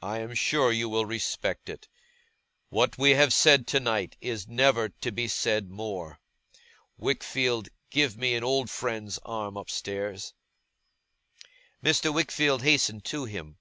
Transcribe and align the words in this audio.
I 0.00 0.20
am 0.20 0.32
sure 0.32 0.72
you 0.72 0.88
will 0.88 1.04
respect 1.04 1.68
it. 1.68 1.86
What 2.70 2.96
we 2.96 3.10
have 3.10 3.30
said 3.30 3.66
tonight 3.66 4.16
is 4.22 4.48
never 4.48 4.88
to 4.88 5.12
be 5.12 5.28
said 5.28 5.68
more. 5.70 6.18
Wickfield, 6.96 7.68
give 7.90 8.16
me 8.16 8.32
an 8.36 8.42
old 8.42 8.70
friend's 8.70 9.18
arm 9.18 9.58
upstairs!' 9.58 10.32
Mr. 11.84 12.10
Wickfield 12.10 12.62
hastened 12.62 13.04
to 13.04 13.26
him. 13.26 13.58